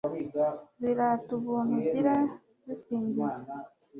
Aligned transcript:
zirata 0.79 1.29
ubuntu 1.37 1.71
ugira, 1.79 2.15
zisingiza 2.65 3.41